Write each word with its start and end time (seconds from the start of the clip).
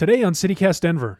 Today 0.00 0.22
on 0.22 0.32
CityCast 0.32 0.80
Denver, 0.80 1.18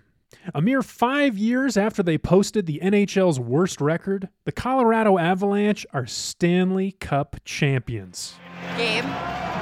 a 0.55 0.63
mere 0.63 0.83
five 0.83 1.37
years 1.37 1.77
after 1.77 2.03
they 2.03 2.17
posted 2.17 2.65
the 2.65 2.81
NHL's 2.83 3.39
worst 3.39 3.79
record, 3.79 4.31
the 4.47 4.53
Colorado 4.53 5.19
Avalanche 5.19 5.85
are 5.93 6.07
Stanley 6.07 6.93
Cup 6.93 7.37
champions. 7.45 8.37
Gabe, 8.79 9.05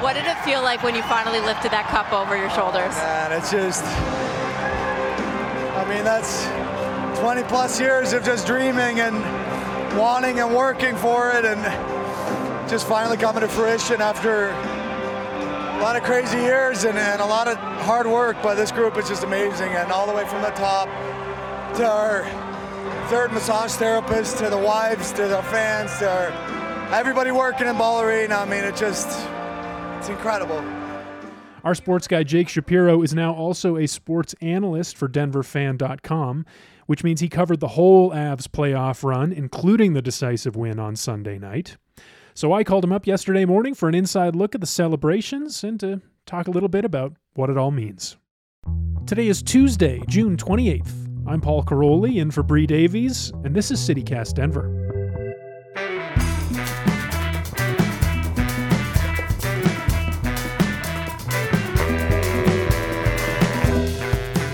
what 0.03 0.13
did 0.13 0.25
it 0.25 0.39
feel 0.45 0.63
like 0.63 0.85
when 0.85 0.95
you 0.95 1.03
finally 1.03 1.41
lifted 1.41 1.73
that 1.73 1.89
cup 1.89 2.13
over 2.13 2.37
your 2.37 2.49
shoulders? 2.51 2.95
Oh, 2.95 3.03
man, 3.03 3.33
it's 3.33 3.51
just, 3.51 3.83
I 5.75 5.85
mean, 5.93 6.05
that's 6.05 6.47
20 7.19 7.43
plus 7.49 7.81
years 7.81 8.13
of 8.13 8.23
just 8.23 8.47
dreaming 8.47 9.01
and 9.01 9.19
wanting 9.99 10.39
and 10.39 10.55
working 10.55 10.95
for 10.95 11.33
it 11.33 11.45
and 11.45 11.61
just 12.71 12.87
finally 12.87 13.17
coming 13.17 13.41
to 13.41 13.49
fruition 13.49 14.01
after 14.01 14.55
a 15.79 15.81
lot 15.81 15.95
of 15.95 16.03
crazy 16.03 16.39
years 16.39 16.83
and, 16.83 16.99
and 16.99 17.21
a 17.21 17.25
lot 17.25 17.47
of 17.47 17.57
hard 17.57 18.05
work 18.05 18.43
by 18.43 18.53
this 18.53 18.73
group 18.73 18.97
is 18.97 19.07
just 19.07 19.23
amazing. 19.23 19.69
And 19.69 19.93
all 19.93 20.09
the 20.09 20.13
way 20.13 20.27
from 20.27 20.43
the 20.43 20.51
top 20.51 20.89
to 21.77 21.87
our 21.87 22.25
third 23.09 23.33
massage 23.33 23.71
therapist, 23.75 24.39
to 24.39 24.51
the 24.51 24.59
wives, 24.59 25.13
to 25.13 25.29
the 25.29 25.41
fans, 25.45 25.97
to 26.01 26.11
our, 26.11 26.93
everybody 26.93 27.31
working 27.31 27.69
in 27.69 27.79
Ball 27.79 28.01
Arena. 28.01 28.35
I 28.35 28.45
mean, 28.45 28.65
it 28.65 28.75
just, 28.75 29.07
it's 29.99 30.09
incredible. 30.09 30.59
Our 31.63 31.77
sports 31.77 32.09
guy 32.09 32.25
Jake 32.25 32.49
Shapiro 32.49 33.01
is 33.03 33.15
now 33.15 33.33
also 33.33 33.77
a 33.77 33.87
sports 33.87 34.35
analyst 34.41 34.97
for 34.97 35.09
DenverFan.com, 35.09 36.45
which 36.87 37.05
means 37.05 37.21
he 37.21 37.29
covered 37.29 37.61
the 37.61 37.69
whole 37.69 38.11
Avs 38.11 38.49
playoff 38.49 39.05
run, 39.05 39.33
including 39.33 39.93
the 39.93 40.03
decisive 40.03 40.57
win 40.57 40.81
on 40.81 40.97
Sunday 40.97 41.39
night. 41.39 41.77
So 42.39 42.53
I 42.53 42.63
called 42.63 42.85
him 42.85 42.93
up 42.93 43.05
yesterday 43.05 43.45
morning 43.45 43.75
for 43.75 43.89
an 43.89 43.97
inside 43.97 44.37
look 44.37 44.55
at 44.55 44.61
the 44.61 44.67
celebrations 44.69 45.65
and 45.65 45.81
to 45.81 46.01
talk 46.25 46.47
a 46.47 46.53
little 46.53 46.69
bit 46.69 46.85
about 46.85 47.15
what 47.35 47.51
it 47.51 47.59
all 47.59 47.73
means. 47.73 48.17
Today 49.09 49.27
is 49.27 49.43
Tuesday, 49.43 50.01
June 50.07 50.37
28th. 50.37 50.93
I'm 51.27 51.41
Paul 51.41 51.65
Karolyi 51.65 52.19
in 52.19 52.31
for 52.31 52.45
Bree 52.45 52.65
Davies, 52.65 53.33
and 53.43 53.57
this 53.57 53.73
is 53.73 53.81
CityCast 53.81 54.35
Denver. 54.35 54.73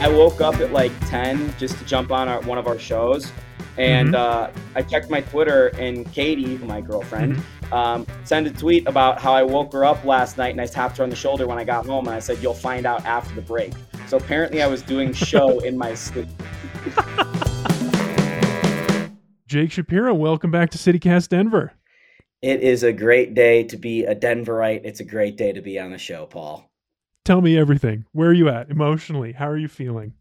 I 0.01 0.09
woke 0.09 0.41
up 0.41 0.55
at 0.57 0.73
like 0.73 0.93
10 1.09 1.55
just 1.59 1.79
to 1.79 1.85
jump 1.85 2.11
on 2.13 2.29
our, 2.29 2.41
one 2.43 2.59
of 2.59 2.67
our 2.67 2.79
shows. 2.79 3.31
And 3.77 4.15
Mm-hmm. 4.15 4.57
uh, 4.57 4.61
I 4.77 4.83
checked 4.83 5.11
my 5.11 5.21
Twitter, 5.23 5.69
and 5.79 6.11
Katie, 6.13 6.59
my 6.59 6.81
girlfriend, 6.81 7.33
Mm-hmm. 7.37 7.54
Um, 7.73 8.07
sent 8.25 8.47
a 8.47 8.51
tweet 8.51 8.87
about 8.87 9.21
how 9.21 9.33
I 9.33 9.43
woke 9.43 9.73
her 9.73 9.85
up 9.85 10.05
last 10.05 10.39
night 10.39 10.51
and 10.51 10.61
I 10.61 10.67
tapped 10.67 10.99
her 10.99 11.05
on 11.05 11.11
the 11.11 11.17
shoulder 11.17 11.47
when 11.47 11.59
I 11.59 11.65
got 11.65 11.87
home. 11.87 12.07
And 12.07 12.15
I 12.15 12.19
said, 12.19 12.43
You'll 12.43 12.55
find 12.55 12.87
out 12.87 13.05
after 13.05 13.35
the 13.35 13.43
break. 13.43 13.73
So 14.07 14.17
apparently, 14.17 14.63
I 14.63 14.67
was 14.67 14.83
doing 14.83 15.13
show 15.13 15.59
in 15.65 15.79
my 15.79 15.95
sleep. 15.95 16.29
Jake 19.47 19.73
Shapiro, 19.73 20.15
welcome 20.15 20.51
back 20.51 20.71
to 20.71 20.79
CityCast 20.79 21.29
Denver. 21.29 21.73
It 22.43 22.61
is 22.61 22.83
a 22.83 22.93
great 22.93 23.35
day 23.35 23.63
to 23.65 23.77
be 23.77 24.05
a 24.05 24.15
Denverite. 24.15 24.83
It's 24.85 25.01
a 25.01 25.05
great 25.05 25.37
day 25.37 25.53
to 25.53 25.63
be 25.63 25.79
on 25.79 25.91
the 25.91 25.99
show, 25.99 26.27
Paul. 26.27 26.71
Tell 27.25 27.41
me 27.41 27.57
everything. 27.57 28.05
Where 28.13 28.29
are 28.29 28.35
you 28.35 28.51
at 28.51 28.69
emotionally? 28.69 29.33
How 29.33 29.49
are 29.49 29.57
you 29.57 29.69
feeling? 29.69 30.13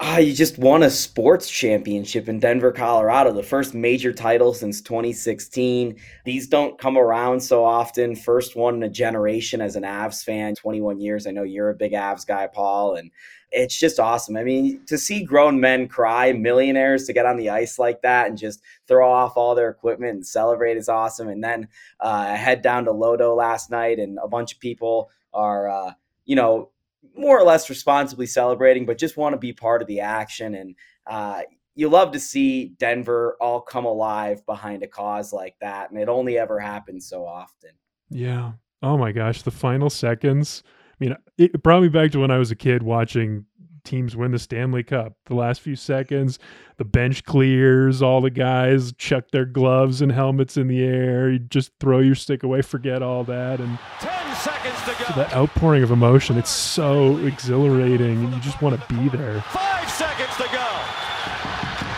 Ah, 0.00 0.18
you 0.18 0.32
just 0.32 0.58
won 0.58 0.84
a 0.84 0.90
sports 0.90 1.50
championship 1.50 2.28
in 2.28 2.38
Denver, 2.38 2.70
Colorado, 2.70 3.32
the 3.32 3.42
first 3.42 3.74
major 3.74 4.12
title 4.12 4.54
since 4.54 4.80
2016. 4.80 5.96
These 6.24 6.46
don't 6.46 6.78
come 6.78 6.96
around 6.96 7.40
so 7.40 7.64
often. 7.64 8.14
First 8.14 8.54
one 8.54 8.76
in 8.76 8.84
a 8.84 8.88
generation 8.88 9.60
as 9.60 9.74
an 9.74 9.82
Avs 9.82 10.22
fan, 10.22 10.54
21 10.54 11.00
years. 11.00 11.26
I 11.26 11.32
know 11.32 11.42
you're 11.42 11.70
a 11.70 11.74
big 11.74 11.94
Avs 11.94 12.24
guy, 12.24 12.46
Paul, 12.46 12.94
and 12.94 13.10
it's 13.50 13.76
just 13.76 13.98
awesome. 13.98 14.36
I 14.36 14.44
mean, 14.44 14.84
to 14.86 14.96
see 14.96 15.24
grown 15.24 15.58
men 15.58 15.88
cry, 15.88 16.32
millionaires 16.32 17.06
to 17.06 17.12
get 17.12 17.26
on 17.26 17.36
the 17.36 17.50
ice 17.50 17.76
like 17.76 18.00
that 18.02 18.28
and 18.28 18.38
just 18.38 18.62
throw 18.86 19.10
off 19.10 19.36
all 19.36 19.56
their 19.56 19.68
equipment 19.68 20.14
and 20.14 20.24
celebrate 20.24 20.76
is 20.76 20.88
awesome. 20.88 21.28
And 21.28 21.42
then 21.42 21.66
uh, 21.98 22.26
I 22.28 22.36
head 22.36 22.62
down 22.62 22.84
to 22.84 22.92
Lodo 22.92 23.36
last 23.36 23.68
night, 23.68 23.98
and 23.98 24.16
a 24.22 24.28
bunch 24.28 24.54
of 24.54 24.60
people 24.60 25.10
are, 25.34 25.68
uh, 25.68 25.92
you 26.24 26.36
know, 26.36 26.70
more 27.16 27.38
or 27.38 27.44
less 27.44 27.68
responsibly 27.68 28.26
celebrating, 28.26 28.86
but 28.86 28.98
just 28.98 29.16
want 29.16 29.32
to 29.32 29.38
be 29.38 29.52
part 29.52 29.82
of 29.82 29.88
the 29.88 30.00
action. 30.00 30.54
And 30.54 30.74
uh, 31.06 31.42
you 31.74 31.88
love 31.88 32.12
to 32.12 32.20
see 32.20 32.68
Denver 32.78 33.36
all 33.40 33.60
come 33.60 33.84
alive 33.84 34.44
behind 34.46 34.82
a 34.82 34.88
cause 34.88 35.32
like 35.32 35.56
that. 35.60 35.90
And 35.90 36.00
it 36.00 36.08
only 36.08 36.38
ever 36.38 36.58
happens 36.58 37.08
so 37.08 37.24
often. 37.24 37.70
Yeah. 38.10 38.52
Oh 38.82 38.96
my 38.96 39.12
gosh, 39.12 39.42
the 39.42 39.50
final 39.50 39.90
seconds. 39.90 40.62
I 41.00 41.04
mean, 41.04 41.16
it 41.36 41.62
brought 41.62 41.82
me 41.82 41.88
back 41.88 42.10
to 42.12 42.20
when 42.20 42.30
I 42.30 42.38
was 42.38 42.50
a 42.50 42.56
kid 42.56 42.82
watching 42.82 43.44
teams 43.84 44.16
win 44.16 44.32
the 44.32 44.38
Stanley 44.38 44.82
Cup. 44.82 45.14
The 45.26 45.34
last 45.34 45.60
few 45.60 45.76
seconds, 45.76 46.38
the 46.76 46.84
bench 46.84 47.24
clears, 47.24 48.02
all 48.02 48.20
the 48.20 48.30
guys 48.30 48.92
chuck 48.92 49.30
their 49.32 49.44
gloves 49.44 50.00
and 50.00 50.12
helmets 50.12 50.56
in 50.56 50.68
the 50.68 50.82
air. 50.82 51.30
You 51.30 51.38
just 51.38 51.72
throw 51.80 52.00
your 52.00 52.14
stick 52.14 52.42
away, 52.42 52.62
forget 52.62 53.02
all 53.02 53.24
that, 53.24 53.60
and 53.60 53.78
10 54.00 54.36
seconds 54.36 54.80
to 54.84 55.04
go. 55.04 55.22
the 55.22 55.34
outpouring 55.36 55.82
of 55.82 55.90
emotion. 55.90 56.36
It's 56.38 56.50
so 56.50 57.16
exhilarating, 57.18 58.24
and 58.24 58.32
you 58.34 58.40
just 58.40 58.60
want 58.62 58.80
to 58.80 58.94
be 58.94 59.08
there. 59.08 59.40
Five 59.42 59.90
seconds 59.90 60.34
to 60.36 60.48
go. 60.52 60.68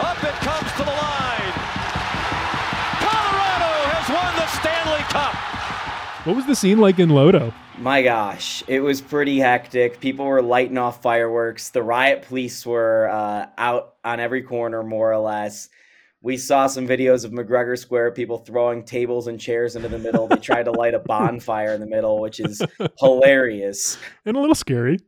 Up 0.00 0.22
it 0.24 0.34
comes 0.41 0.70
to 0.72 0.84
the 0.84 0.97
line. 0.97 1.52
Colorado 3.04 3.72
has 3.92 4.06
won 4.08 4.32
the 4.36 4.47
Stanley 4.60 5.04
Cup. 5.12 5.34
What 6.30 6.36
was 6.36 6.46
the 6.46 6.54
scene 6.54 6.78
like 6.78 7.00
in 7.00 7.08
Lodo? 7.08 7.52
My 7.78 8.02
gosh, 8.02 8.62
it 8.68 8.78
was 8.78 9.00
pretty 9.00 9.41
hectic. 9.41 9.98
People 9.98 10.26
were 10.26 10.41
lighting 10.41 10.78
off 10.78 11.02
fireworks. 11.02 11.70
The 11.70 11.82
riot 11.82 12.22
police 12.22 12.64
were 12.64 13.08
uh, 13.08 13.46
out 13.58 13.94
on 14.04 14.20
every 14.20 14.42
corner, 14.42 14.84
more 14.84 15.12
or 15.12 15.18
less. 15.18 15.70
We 16.22 16.36
saw 16.36 16.68
some 16.68 16.86
videos 16.86 17.24
of 17.24 17.32
McGregor 17.32 17.76
Square, 17.76 18.12
people 18.12 18.38
throwing 18.38 18.84
tables 18.84 19.26
and 19.26 19.41
chairs 19.41 19.74
into 19.74 19.88
the 19.88 19.98
middle. 19.98 20.28
They 20.28 20.36
tried 20.36 20.66
to 20.66 20.70
light 20.70 20.94
a 20.94 21.00
bonfire 21.00 21.74
in 21.74 21.80
the 21.80 21.86
middle, 21.88 22.20
which 22.20 22.38
is 22.38 22.62
hilarious. 23.00 23.98
And 24.24 24.36
a 24.36 24.41
little 24.41 24.54
scary. 24.54 25.00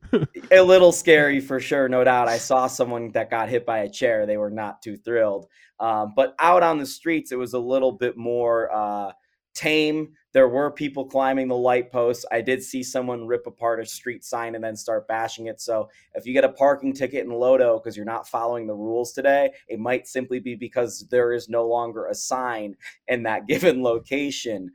a 0.50 0.60
little 0.60 0.90
scary 0.90 1.38
for 1.38 1.60
sure, 1.60 1.88
no 1.88 2.02
doubt. 2.02 2.26
I 2.26 2.38
saw 2.38 2.66
someone 2.66 3.12
that 3.12 3.30
got 3.30 3.48
hit 3.48 3.64
by 3.64 3.78
a 3.78 3.88
chair. 3.88 4.26
They 4.26 4.38
were 4.38 4.50
not 4.50 4.82
too 4.82 4.96
thrilled. 4.96 5.46
Um, 5.78 6.14
but 6.16 6.34
out 6.40 6.64
on 6.64 6.78
the 6.78 6.86
streets, 6.86 7.30
it 7.30 7.38
was 7.38 7.52
a 7.54 7.60
little 7.60 7.92
bit 7.92 8.16
more 8.16 8.74
uh, 8.74 9.12
tame. 9.54 10.14
There 10.32 10.48
were 10.48 10.70
people 10.70 11.04
climbing 11.04 11.48
the 11.48 11.56
light 11.56 11.92
posts. 11.92 12.24
I 12.32 12.40
did 12.40 12.62
see 12.62 12.82
someone 12.82 13.26
rip 13.26 13.46
apart 13.46 13.80
a 13.80 13.86
street 13.86 14.24
sign 14.24 14.54
and 14.54 14.64
then 14.64 14.76
start 14.76 15.06
bashing 15.06 15.46
it. 15.46 15.60
So 15.60 15.90
if 16.14 16.26
you 16.26 16.32
get 16.32 16.44
a 16.44 16.48
parking 16.48 16.92
ticket 16.92 17.24
in 17.24 17.30
Lodo 17.30 17.82
because 17.82 17.96
you're 17.96 18.06
not 18.06 18.28
following 18.28 18.66
the 18.66 18.74
rules 18.74 19.12
today, 19.12 19.50
it 19.68 19.78
might 19.78 20.08
simply 20.08 20.40
be 20.40 20.54
because 20.54 21.06
there 21.10 21.32
is 21.32 21.48
no 21.48 21.66
longer 21.66 22.06
a 22.06 22.14
sign 22.14 22.76
in 23.08 23.22
that 23.24 23.46
given 23.52 23.82
location 23.82 24.72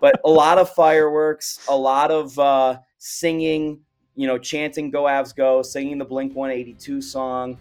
but 0.00 0.20
a 0.24 0.30
lot 0.30 0.58
of 0.58 0.70
fireworks, 0.70 1.64
a 1.68 1.76
lot 1.76 2.10
of 2.10 2.38
uh, 2.38 2.78
singing, 2.98 3.80
you 4.14 4.26
know, 4.26 4.38
chanting 4.38 4.90
"Go 4.90 5.04
Avs 5.04 5.34
Go," 5.34 5.62
singing 5.62 5.98
the 5.98 6.04
Blink 6.04 6.34
182 6.34 7.00
song, 7.00 7.58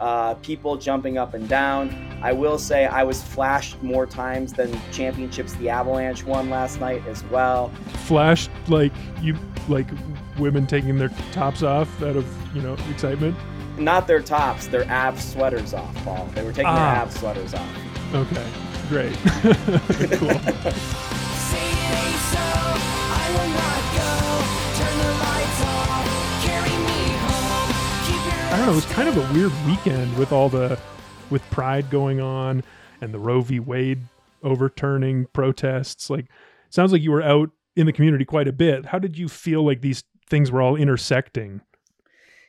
uh, 0.00 0.34
people 0.34 0.76
jumping 0.76 1.18
up 1.18 1.34
and 1.34 1.48
down. 1.48 2.18
I 2.22 2.32
will 2.32 2.58
say 2.58 2.86
I 2.86 3.04
was 3.04 3.22
flashed 3.22 3.80
more 3.82 4.06
times 4.06 4.52
than 4.52 4.78
championships 4.90 5.52
the 5.54 5.68
Avalanche 5.68 6.24
won 6.24 6.50
last 6.50 6.80
night 6.80 7.06
as 7.06 7.22
well. 7.24 7.68
Flashed 8.06 8.50
like 8.68 8.92
you 9.20 9.36
like 9.68 9.86
women 10.38 10.66
taking 10.66 10.98
their 10.98 11.10
tops 11.32 11.62
off 11.62 12.02
out 12.02 12.16
of, 12.16 12.54
you 12.56 12.62
know, 12.62 12.76
excitement. 12.90 13.36
Not 13.78 14.06
their 14.06 14.22
tops, 14.22 14.66
their 14.68 14.84
Avs 14.84 15.20
sweaters 15.20 15.74
off, 15.74 15.94
Paul. 16.04 16.26
They 16.34 16.42
were 16.44 16.52
taking 16.52 16.66
Ah. 16.66 17.04
their 17.04 17.06
Avs 17.06 17.18
sweaters 17.18 17.54
off. 17.54 18.14
Okay. 18.14 18.46
Great. 18.88 19.16
cool. 20.18 20.30
know. 28.66 28.72
It 28.72 28.76
was 28.76 28.86
kind 28.86 29.08
of 29.08 29.16
a 29.16 29.32
weird 29.32 29.52
weekend 29.64 30.16
with 30.18 30.32
all 30.32 30.48
the 30.48 30.78
with 31.30 31.42
Pride 31.50 31.88
going 31.88 32.20
on 32.20 32.64
and 33.00 33.14
the 33.14 33.18
Roe 33.18 33.40
v. 33.40 33.60
Wade 33.60 34.00
overturning 34.42 35.26
protests. 35.32 36.10
Like, 36.10 36.26
sounds 36.70 36.90
like 36.90 37.02
you 37.02 37.12
were 37.12 37.22
out 37.22 37.50
in 37.76 37.86
the 37.86 37.92
community 37.92 38.24
quite 38.24 38.48
a 38.48 38.52
bit. 38.52 38.86
How 38.86 38.98
did 38.98 39.16
you 39.16 39.28
feel 39.28 39.64
like 39.64 39.82
these 39.82 40.02
things 40.28 40.50
were 40.50 40.60
all 40.60 40.74
intersecting? 40.74 41.60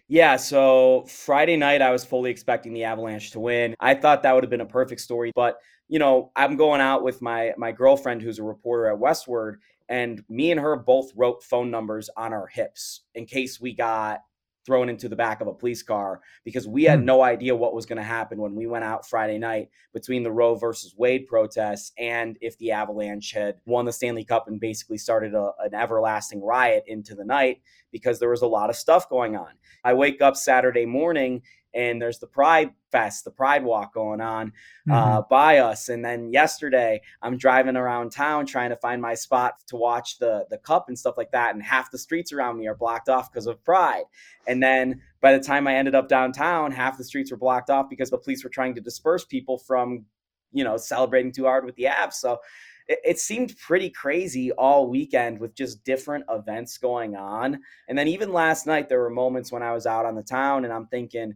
Yeah, 0.07 0.37
so 0.37 1.05
Friday 1.07 1.55
night 1.55 1.81
I 1.81 1.91
was 1.91 2.03
fully 2.03 2.31
expecting 2.31 2.73
the 2.73 2.85
Avalanche 2.85 3.31
to 3.31 3.39
win. 3.39 3.75
I 3.79 3.93
thought 3.93 4.23
that 4.23 4.33
would 4.33 4.43
have 4.43 4.49
been 4.49 4.61
a 4.61 4.65
perfect 4.65 5.01
story, 5.01 5.31
but 5.35 5.57
you 5.87 5.99
know, 5.99 6.31
I'm 6.35 6.55
going 6.55 6.81
out 6.81 7.03
with 7.03 7.21
my 7.21 7.53
my 7.57 7.71
girlfriend 7.71 8.23
who's 8.23 8.39
a 8.39 8.43
reporter 8.43 8.91
at 8.91 8.99
Westword 8.99 9.57
and 9.87 10.23
me 10.29 10.49
and 10.51 10.59
her 10.59 10.75
both 10.77 11.11
wrote 11.15 11.43
phone 11.43 11.69
numbers 11.69 12.09
on 12.17 12.33
our 12.33 12.47
hips 12.47 13.03
in 13.13 13.25
case 13.25 13.61
we 13.61 13.75
got 13.75 14.21
thrown 14.67 14.89
into 14.89 15.07
the 15.07 15.15
back 15.15 15.39
of 15.39 15.47
a 15.47 15.53
police 15.53 15.81
car 15.81 16.19
because 16.43 16.67
we 16.67 16.83
had 16.83 16.99
Hmm. 16.99 17.05
no 17.05 17.21
idea 17.23 17.55
what 17.55 17.73
was 17.73 17.85
going 17.85 17.97
to 17.97 18.03
happen 18.03 18.37
when 18.37 18.53
we 18.53 18.67
went 18.67 18.83
out 18.83 19.07
Friday 19.07 19.37
night 19.39 19.69
between 19.93 20.23
the 20.23 20.31
Roe 20.31 20.55
versus 20.55 20.93
Wade 20.97 21.25
protests 21.25 21.93
and 21.97 22.37
if 22.41 22.57
the 22.57 22.71
Avalanche 22.71 23.31
had 23.31 23.55
won 23.65 23.85
the 23.85 23.93
Stanley 23.93 24.25
Cup 24.25 24.49
and 24.49 24.59
basically 24.59 24.97
started 24.97 25.33
a, 25.33 25.51
an 25.59 25.73
everlasting 25.73 26.43
riot 26.43 26.83
into 26.85 27.15
the 27.15 27.23
night 27.23 27.61
because 27.93 28.19
there 28.19 28.29
was 28.29 28.41
a 28.41 28.47
lot 28.47 28.69
of 28.69 28.75
stuff 28.75 29.09
going 29.09 29.37
on. 29.37 29.53
I 29.85 29.93
wake 29.93 30.21
up 30.21 30.35
Saturday 30.35 30.85
morning 30.85 31.41
and 31.77 32.01
there's 32.01 32.17
the 32.17 32.27
Pride 32.27 32.71
Fest, 32.91 33.23
the 33.23 33.31
Pride 33.31 33.63
Walk 33.63 33.93
going 33.93 34.19
on 34.19 34.51
uh, 34.89 35.21
by 35.29 35.59
us. 35.59 35.89
And 35.89 36.03
then 36.03 36.33
yesterday, 36.33 37.01
I'm 37.21 37.37
driving 37.37 37.75
around 37.75 38.11
town 38.11 38.47
trying 38.47 38.71
to 38.71 38.75
find 38.77 38.99
my 38.99 39.13
spot 39.13 39.53
to 39.67 39.75
watch 39.75 40.17
the 40.17 40.45
the 40.49 40.57
cup 40.57 40.85
and 40.87 40.97
stuff 40.97 41.17
like 41.17 41.31
that. 41.31 41.53
And 41.53 41.63
half 41.63 41.91
the 41.91 41.99
streets 41.99 42.33
around 42.33 42.57
me 42.57 42.67
are 42.67 42.75
blocked 42.75 43.09
off 43.09 43.31
because 43.31 43.45
of 43.45 43.63
Pride. 43.63 44.05
And 44.47 44.61
then 44.61 45.01
by 45.21 45.37
the 45.37 45.43
time 45.43 45.67
I 45.67 45.75
ended 45.75 45.93
up 45.93 46.09
downtown, 46.09 46.71
half 46.71 46.97
the 46.97 47.03
streets 47.03 47.29
were 47.29 47.37
blocked 47.37 47.69
off 47.69 47.89
because 47.89 48.09
the 48.09 48.17
police 48.17 48.43
were 48.43 48.49
trying 48.49 48.73
to 48.75 48.81
disperse 48.81 49.23
people 49.23 49.59
from, 49.59 50.05
you 50.51 50.63
know, 50.63 50.77
celebrating 50.77 51.31
too 51.31 51.43
hard 51.43 51.63
with 51.63 51.75
the 51.75 51.83
Avs. 51.83 52.13
So 52.13 52.39
it 52.87 53.19
seemed 53.19 53.57
pretty 53.57 53.89
crazy 53.89 54.51
all 54.53 54.89
weekend 54.89 55.39
with 55.39 55.53
just 55.53 55.83
different 55.83 56.23
events 56.29 56.77
going 56.77 57.15
on. 57.15 57.59
And 57.89 57.97
then 57.97 58.07
even 58.07 58.31
last 58.31 58.65
night, 58.65 58.87
there 58.87 59.01
were 59.01 59.09
moments 59.09 59.51
when 59.51 59.61
I 59.61 59.73
was 59.73 59.85
out 59.85 60.05
on 60.05 60.15
the 60.15 60.23
town 60.23 60.63
and 60.63 60.73
I'm 60.73 60.87
thinking, 60.87 61.33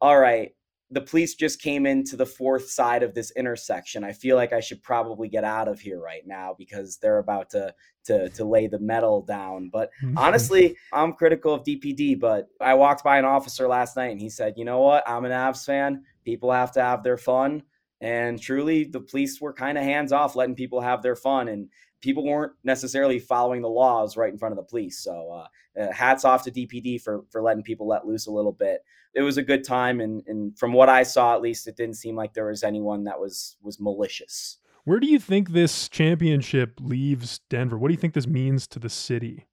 all 0.00 0.18
right, 0.18 0.52
the 0.90 1.00
police 1.00 1.34
just 1.34 1.62
came 1.62 1.86
into 1.86 2.16
the 2.16 2.26
fourth 2.26 2.68
side 2.68 3.02
of 3.02 3.14
this 3.14 3.30
intersection. 3.32 4.02
I 4.02 4.12
feel 4.12 4.36
like 4.36 4.52
I 4.52 4.60
should 4.60 4.82
probably 4.82 5.28
get 5.28 5.44
out 5.44 5.68
of 5.68 5.78
here 5.80 6.00
right 6.00 6.26
now 6.26 6.54
because 6.58 6.96
they're 6.96 7.18
about 7.18 7.50
to 7.50 7.74
to 8.06 8.28
to 8.30 8.44
lay 8.44 8.66
the 8.66 8.78
metal 8.78 9.22
down. 9.22 9.70
But 9.72 9.90
honestly, 10.16 10.76
I'm 10.92 11.12
critical 11.12 11.54
of 11.54 11.62
DPD, 11.62 12.18
but 12.18 12.48
I 12.60 12.74
walked 12.74 13.04
by 13.04 13.18
an 13.18 13.24
officer 13.24 13.68
last 13.68 13.96
night 13.96 14.10
and 14.10 14.20
he 14.20 14.28
said, 14.28 14.54
"You 14.56 14.64
know 14.64 14.80
what? 14.80 15.08
I'm 15.08 15.24
an 15.24 15.32
Avs 15.32 15.64
fan. 15.64 16.04
People 16.24 16.50
have 16.50 16.72
to 16.72 16.82
have 16.82 17.02
their 17.02 17.18
fun." 17.18 17.62
And 18.00 18.40
truly, 18.40 18.84
the 18.84 19.00
police 19.00 19.40
were 19.40 19.52
kind 19.52 19.76
of 19.76 19.84
hands 19.84 20.10
off, 20.10 20.34
letting 20.34 20.54
people 20.54 20.80
have 20.80 21.02
their 21.02 21.16
fun, 21.16 21.48
and 21.48 21.68
people 22.00 22.24
weren't 22.24 22.52
necessarily 22.64 23.18
following 23.18 23.62
the 23.62 23.68
laws 23.68 24.16
right 24.16 24.32
in 24.32 24.38
front 24.38 24.52
of 24.52 24.56
the 24.56 24.68
police. 24.68 24.98
So, 24.98 25.30
uh, 25.32 25.80
uh, 25.80 25.92
hats 25.92 26.24
off 26.24 26.42
to 26.44 26.50
DPD 26.50 27.00
for 27.00 27.24
for 27.30 27.42
letting 27.42 27.62
people 27.62 27.86
let 27.86 28.06
loose 28.06 28.26
a 28.26 28.32
little 28.32 28.52
bit. 28.52 28.84
It 29.14 29.22
was 29.22 29.36
a 29.36 29.42
good 29.42 29.64
time, 29.64 30.00
and 30.00 30.22
and 30.26 30.58
from 30.58 30.72
what 30.72 30.88
I 30.88 31.02
saw, 31.02 31.34
at 31.34 31.42
least, 31.42 31.66
it 31.66 31.76
didn't 31.76 31.96
seem 31.96 32.16
like 32.16 32.34
there 32.34 32.46
was 32.46 32.62
anyone 32.62 33.04
that 33.04 33.20
was 33.20 33.56
was 33.62 33.80
malicious. 33.80 34.58
Where 34.84 34.98
do 34.98 35.06
you 35.06 35.18
think 35.18 35.50
this 35.50 35.88
championship 35.88 36.74
leaves 36.80 37.40
Denver? 37.50 37.78
What 37.78 37.88
do 37.88 37.94
you 37.94 38.00
think 38.00 38.14
this 38.14 38.26
means 38.26 38.66
to 38.68 38.78
the 38.78 38.88
city? 38.88 39.46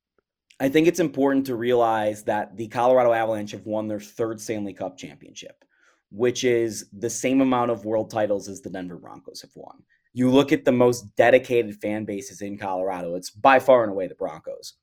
I 0.60 0.70
think 0.70 0.88
it's 0.88 1.00
important 1.00 1.46
to 1.48 1.56
realize 1.56 2.24
that 2.24 2.58
the 2.58 2.68
Colorado 2.70 3.14
Avalanche 3.14 3.52
have 3.52 3.66
won 3.66 3.88
their 3.88 4.00
third 4.00 4.42
Stanley 4.42 4.74
Cup 4.74 4.98
championship, 4.98 5.64
which 6.10 6.44
is 6.44 6.90
the 6.92 7.10
same 7.10 7.42
amount 7.42 7.70
of 7.70 7.86
world 7.86 8.10
titles 8.10 8.48
as 8.48 8.62
the 8.62 8.70
Denver 8.70 8.98
Broncos 8.98 9.42
have 9.42 9.52
won. 9.56 9.84
You 10.18 10.32
look 10.32 10.52
at 10.52 10.66
the 10.66 10.72
most 10.72 11.16
dedicated 11.16 11.80
fan 11.80 12.04
bases 12.04 12.42
in 12.42 12.58
Colorado, 12.58 13.14
it's 13.14 13.30
by 13.30 13.60
far 13.60 13.84
and 13.84 13.92
away 13.92 14.08
the 14.08 14.16
Broncos. 14.16 14.74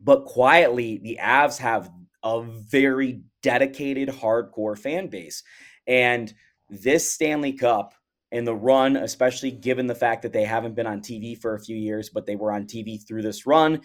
But 0.00 0.24
quietly, 0.24 0.98
the 0.98 1.18
Avs 1.20 1.58
have 1.58 1.90
a 2.22 2.42
very 2.42 3.22
dedicated, 3.42 4.08
hardcore 4.08 4.78
fan 4.78 5.08
base. 5.08 5.42
And 5.88 6.32
this 6.70 7.12
Stanley 7.12 7.54
Cup 7.54 7.92
and 8.30 8.46
the 8.46 8.54
run, 8.54 8.96
especially 8.96 9.50
given 9.50 9.86
the 9.86 9.94
fact 9.94 10.22
that 10.22 10.32
they 10.32 10.44
haven't 10.44 10.74
been 10.74 10.86
on 10.86 11.00
TV 11.00 11.38
for 11.38 11.54
a 11.54 11.60
few 11.60 11.76
years, 11.76 12.10
but 12.10 12.26
they 12.26 12.36
were 12.36 12.52
on 12.52 12.66
TV 12.66 12.98
through 13.06 13.22
this 13.22 13.46
run, 13.46 13.80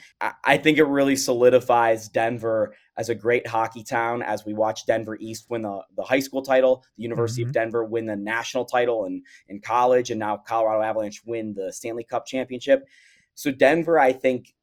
I, 0.46 0.58
think 0.58 0.78
it 0.78 0.84
really 0.84 1.16
solidifies 1.16 2.10
Denver 2.10 2.76
as 2.98 3.10
a 3.10 3.16
great 3.16 3.48
hockey 3.48 3.84
town 3.84 4.22
as 4.22 4.46
we 4.46 4.54
watch 4.54 4.86
Denver 4.86 5.18
East 5.20 5.46
win 5.50 5.62
the, 5.62 5.82
the 5.96 6.04
high 6.04 6.20
school 6.20 6.42
title, 6.42 6.84
the 6.98 7.04
University 7.04 7.44
Mhm. 7.44 7.48
of 7.48 7.54
Denver 7.54 7.86
win 7.86 8.06
the 8.06 8.16
national 8.18 8.66
title 8.66 9.06
in, 9.06 9.24
in 9.48 9.62
college, 9.62 10.12
and 10.12 10.20
now 10.20 10.38
Colorado 10.38 10.84
Avalanche 10.84 11.22
win 11.26 11.54
the 11.54 11.72
Stanley 11.72 12.04
Cup 12.04 12.26
championship. 12.26 12.84
So 13.36 13.50
Denver, 13.50 13.98
I 13.98 14.12
think 14.12 14.54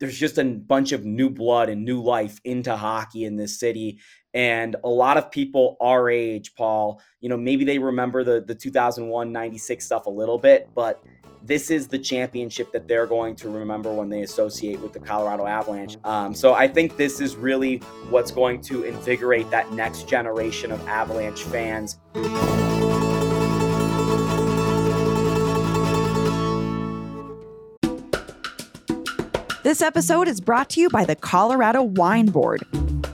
there's 0.00 0.18
just 0.18 0.38
a 0.38 0.44
bunch 0.44 0.92
of 0.92 1.04
new 1.04 1.28
blood 1.28 1.68
and 1.68 1.84
new 1.84 2.02
life 2.02 2.40
into 2.44 2.74
hockey 2.74 3.24
in 3.24 3.36
this 3.36 3.60
city. 3.60 4.00
And 4.32 4.76
a 4.84 4.88
lot 4.88 5.16
of 5.16 5.30
people 5.30 5.76
our 5.80 6.08
age, 6.08 6.54
Paul, 6.54 7.00
you 7.20 7.28
know, 7.28 7.36
maybe 7.36 7.64
they 7.64 7.78
remember 7.78 8.22
the, 8.22 8.40
the 8.40 8.54
2001 8.54 9.32
96 9.32 9.84
stuff 9.84 10.06
a 10.06 10.10
little 10.10 10.38
bit, 10.38 10.68
but 10.74 11.02
this 11.42 11.70
is 11.70 11.88
the 11.88 11.98
championship 11.98 12.70
that 12.72 12.86
they're 12.86 13.06
going 13.06 13.34
to 13.34 13.48
remember 13.48 13.92
when 13.92 14.08
they 14.08 14.22
associate 14.22 14.78
with 14.80 14.92
the 14.92 15.00
Colorado 15.00 15.46
Avalanche. 15.46 15.96
Um, 16.04 16.34
so 16.34 16.54
I 16.54 16.68
think 16.68 16.96
this 16.96 17.20
is 17.20 17.34
really 17.34 17.78
what's 18.10 18.30
going 18.30 18.60
to 18.62 18.84
invigorate 18.84 19.50
that 19.50 19.72
next 19.72 20.08
generation 20.08 20.70
of 20.70 20.86
Avalanche 20.86 21.42
fans. 21.44 21.98
This 29.62 29.82
episode 29.82 30.26
is 30.26 30.40
brought 30.40 30.70
to 30.70 30.80
you 30.80 30.90
by 30.90 31.04
the 31.04 31.14
Colorado 31.14 31.82
Wine 31.82 32.26
Board. 32.26 32.64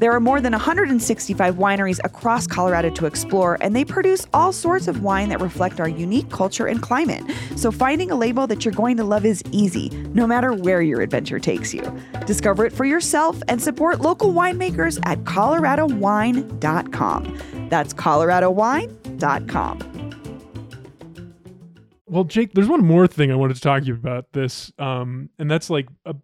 There 0.00 0.10
are 0.12 0.20
more 0.20 0.40
than 0.40 0.52
165 0.52 1.56
wineries 1.56 2.00
across 2.04 2.46
Colorado 2.46 2.88
to 2.88 3.04
explore, 3.04 3.58
and 3.60 3.76
they 3.76 3.84
produce 3.84 4.26
all 4.32 4.50
sorts 4.50 4.88
of 4.88 5.02
wine 5.02 5.28
that 5.28 5.42
reflect 5.42 5.78
our 5.78 5.90
unique 5.90 6.30
culture 6.30 6.66
and 6.66 6.80
climate. 6.80 7.22
So 7.56 7.70
finding 7.70 8.10
a 8.10 8.14
label 8.14 8.46
that 8.46 8.64
you're 8.64 8.72
going 8.72 8.96
to 8.96 9.04
love 9.04 9.26
is 9.26 9.42
easy, 9.52 9.90
no 10.14 10.26
matter 10.26 10.54
where 10.54 10.80
your 10.80 11.02
adventure 11.02 11.38
takes 11.38 11.74
you. 11.74 11.82
Discover 12.26 12.64
it 12.64 12.72
for 12.72 12.86
yourself 12.86 13.42
and 13.46 13.60
support 13.60 14.00
local 14.00 14.32
winemakers 14.32 14.98
at 15.04 15.18
coloradowine.com. 15.24 17.68
That's 17.68 17.92
coloradowine.com. 17.92 19.78
Well, 22.06 22.24
Jake, 22.24 22.54
there's 22.54 22.68
one 22.68 22.86
more 22.86 23.06
thing 23.06 23.30
I 23.30 23.34
wanted 23.34 23.56
to 23.56 23.60
talk 23.60 23.82
to 23.82 23.88
you 23.88 23.92
about 23.92 24.32
this, 24.32 24.72
um, 24.78 25.28
and 25.38 25.50
that's 25.50 25.68
like 25.68 25.88
a 26.06 26.14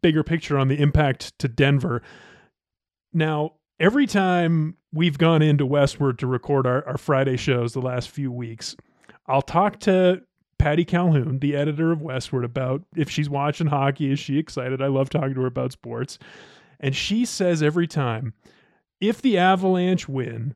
bigger 0.00 0.22
picture 0.22 0.58
on 0.58 0.68
the 0.68 0.80
impact 0.80 1.38
to 1.38 1.48
Denver. 1.48 2.00
Now, 3.16 3.54
every 3.80 4.06
time 4.06 4.76
we've 4.92 5.16
gone 5.16 5.40
into 5.40 5.66
Westword 5.66 6.18
to 6.18 6.26
record 6.26 6.66
our, 6.66 6.86
our 6.86 6.98
Friday 6.98 7.38
shows 7.38 7.72
the 7.72 7.80
last 7.80 8.10
few 8.10 8.30
weeks, 8.30 8.76
I'll 9.26 9.40
talk 9.40 9.80
to 9.80 10.20
Patty 10.58 10.84
Calhoun, 10.84 11.38
the 11.38 11.56
editor 11.56 11.92
of 11.92 12.00
Westword, 12.00 12.44
about 12.44 12.82
if 12.94 13.08
she's 13.08 13.30
watching 13.30 13.68
hockey. 13.68 14.12
Is 14.12 14.18
she 14.18 14.38
excited? 14.38 14.82
I 14.82 14.88
love 14.88 15.08
talking 15.08 15.32
to 15.32 15.40
her 15.40 15.46
about 15.46 15.72
sports. 15.72 16.18
And 16.78 16.94
she 16.94 17.24
says 17.24 17.62
every 17.62 17.86
time, 17.86 18.34
if 19.00 19.22
the 19.22 19.38
Avalanche 19.38 20.06
win, 20.06 20.54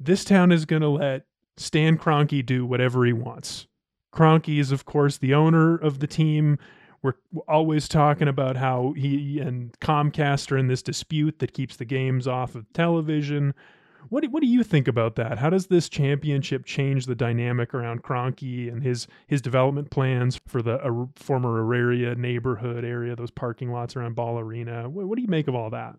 this 0.00 0.24
town 0.24 0.50
is 0.50 0.64
going 0.64 0.82
to 0.82 0.88
let 0.88 1.26
Stan 1.58 1.96
Kroenke 1.96 2.44
do 2.44 2.66
whatever 2.66 3.04
he 3.04 3.12
wants. 3.12 3.68
Kroenke 4.12 4.58
is, 4.58 4.72
of 4.72 4.84
course, 4.84 5.16
the 5.16 5.34
owner 5.34 5.76
of 5.76 6.00
the 6.00 6.08
team. 6.08 6.58
We're 7.02 7.14
always 7.48 7.88
talking 7.88 8.28
about 8.28 8.56
how 8.56 8.92
he 8.96 9.38
and 9.38 9.72
Comcast 9.80 10.52
are 10.52 10.58
in 10.58 10.66
this 10.66 10.82
dispute 10.82 11.38
that 11.38 11.54
keeps 11.54 11.76
the 11.76 11.86
games 11.86 12.28
off 12.28 12.54
of 12.54 12.70
television. 12.74 13.54
What 14.08 14.22
do, 14.22 14.30
what 14.30 14.42
do 14.42 14.46
you 14.46 14.62
think 14.62 14.88
about 14.88 15.16
that? 15.16 15.38
How 15.38 15.50
does 15.50 15.66
this 15.66 15.88
championship 15.88 16.64
change 16.64 17.06
the 17.06 17.14
dynamic 17.14 17.74
around 17.74 18.02
Kroenke 18.02 18.70
and 18.70 18.82
his 18.82 19.06
his 19.26 19.40
development 19.40 19.90
plans 19.90 20.40
for 20.46 20.62
the 20.62 20.74
uh, 20.84 21.06
former 21.16 21.60
Auraria 21.60 22.14
neighborhood 22.14 22.84
area, 22.84 23.14
those 23.16 23.30
parking 23.30 23.70
lots 23.70 23.96
around 23.96 24.14
Ball 24.14 24.38
Arena? 24.38 24.88
What, 24.88 25.06
what 25.06 25.16
do 25.16 25.22
you 25.22 25.28
make 25.28 25.48
of 25.48 25.54
all 25.54 25.70
that? 25.70 25.96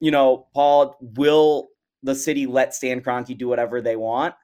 You 0.00 0.10
know, 0.10 0.46
Paul, 0.54 0.96
will 1.00 1.68
the 2.02 2.14
city 2.14 2.46
let 2.46 2.74
Stan 2.74 3.00
Kroenke 3.00 3.36
do 3.36 3.48
whatever 3.48 3.80
they 3.80 3.96
want 3.96 4.34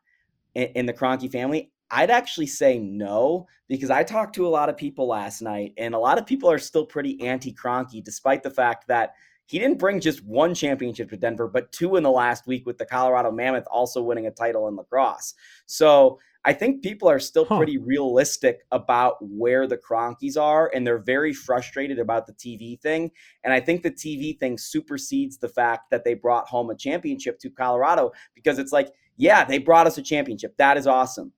in, 0.55 0.65
in 0.75 0.87
the 0.87 0.93
Kroenke 0.93 1.31
family? 1.31 1.71
I'd 1.91 2.11
actually 2.11 2.47
say 2.47 2.79
no 2.79 3.47
because 3.69 3.91
I 3.91 4.05
talked 4.05 4.35
to 4.37 4.47
a 4.47 4.49
lot 4.49 4.69
of 4.69 4.77
people 4.77 5.07
last 5.09 5.43
night, 5.43 5.75
and 5.77 5.95
a 5.95 5.99
lot 5.99 6.19
of 6.19 6.27
people 6.27 6.51
are 6.51 6.59
still 6.59 6.87
pretty 6.87 7.21
anti 7.23 7.53
Kroenke, 7.53 8.03
despite 8.05 8.43
the 8.43 8.51
fact 8.51 8.87
that 8.89 9.15
he 9.47 9.59
didn't 9.59 9.79
bring 9.79 9.99
just 10.01 10.25
one 10.25 10.55
championship 10.55 11.11
to 11.11 11.17
Denver, 11.17 11.49
but 11.49 11.73
two 11.73 11.97
in 11.97 12.05
the 12.05 12.11
last 12.11 12.47
week 12.47 12.67
with 12.67 12.79
the 12.79 12.87
Colorado 12.87 13.33
Mammoth 13.33 13.67
also 13.69 14.01
winning 14.03 14.27
a 14.27 14.31
title 14.31 14.69
in 14.69 14.77
lacrosse. 14.77 15.35
So 15.67 16.21
I 16.45 16.53
think 16.53 16.83
people 16.83 17.09
are 17.11 17.19
still 17.19 17.45
Huh. 17.45 17.57
pretty 17.57 17.77
realistic 17.77 18.61
about 18.71 19.17
where 19.21 19.67
the 19.67 19.77
Kroenkes 19.77 20.41
are, 20.41 20.71
and 20.73 20.87
they're 20.87 20.99
very 20.99 21.33
frustrated 21.33 21.99
about 21.99 22.27
the 22.29 22.33
TV 22.35 22.77
thing. 22.81 23.11
And 23.45 23.53
I 23.53 23.59
think 23.61 23.83
the 23.83 23.91
TV 23.91 24.39
thing 24.39 24.57
supersedes 24.57 25.37
the 25.39 25.49
fact 25.49 25.91
that 25.91 26.05
they 26.05 26.15
brought 26.15 26.49
home 26.49 26.71
a 26.71 26.77
championship 26.77 27.39
to 27.41 27.51
Colorado 27.51 28.13
because 28.35 28.59
it's 28.61 28.73
like, 28.73 28.93
yeah, 29.17 29.45
they 29.45 29.59
brought 29.59 29.87
us 29.89 29.99
a 29.99 30.03
championship. 30.03 30.57
That 30.59 30.77
is 30.79 30.87
awesome. 30.87 31.33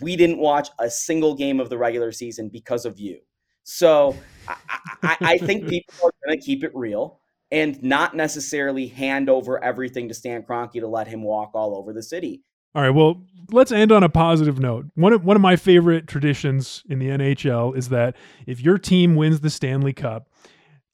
We 0.00 0.16
didn't 0.16 0.38
watch 0.38 0.68
a 0.78 0.90
single 0.90 1.34
game 1.34 1.60
of 1.60 1.68
the 1.68 1.78
regular 1.78 2.12
season 2.12 2.48
because 2.48 2.84
of 2.84 2.98
you. 2.98 3.18
So 3.64 4.16
I, 4.48 4.56
I, 5.02 5.16
I 5.20 5.38
think 5.38 5.68
people 5.68 5.94
are 6.04 6.12
going 6.26 6.38
to 6.38 6.44
keep 6.44 6.64
it 6.64 6.72
real 6.74 7.20
and 7.50 7.80
not 7.82 8.16
necessarily 8.16 8.86
hand 8.86 9.28
over 9.28 9.62
everything 9.62 10.08
to 10.08 10.14
Stan 10.14 10.42
Kroenke 10.42 10.80
to 10.80 10.86
let 10.86 11.06
him 11.06 11.22
walk 11.22 11.50
all 11.54 11.76
over 11.76 11.92
the 11.92 12.02
city. 12.02 12.42
All 12.74 12.80
right, 12.80 12.90
well, 12.90 13.22
let's 13.50 13.70
end 13.70 13.92
on 13.92 14.02
a 14.02 14.08
positive 14.08 14.58
note. 14.58 14.86
One 14.94 15.12
of 15.12 15.24
one 15.24 15.36
of 15.36 15.42
my 15.42 15.56
favorite 15.56 16.06
traditions 16.06 16.82
in 16.88 16.98
the 16.98 17.08
NHL 17.08 17.76
is 17.76 17.90
that 17.90 18.16
if 18.46 18.62
your 18.62 18.78
team 18.78 19.14
wins 19.14 19.40
the 19.40 19.50
Stanley 19.50 19.92
Cup, 19.92 20.30